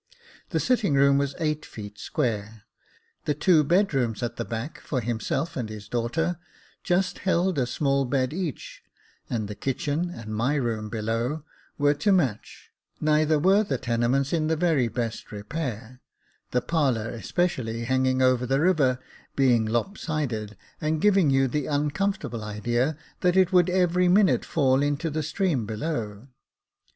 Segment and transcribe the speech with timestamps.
[0.49, 2.63] The sitting room was eight feet square,
[3.25, 6.39] the two bed rooms at the back, for himself and his daughter,
[6.83, 8.81] just held a small bed each,
[9.29, 11.43] and the kitchen, and my room below,
[11.77, 16.01] were to match; neither were the tenements in the very best repair,
[16.49, 18.97] the parlour especially, hanging over the river,
[19.35, 24.81] being lop sided, and giving you the uncomfortable idea that it would every minute fall
[24.81, 26.27] into the stream below.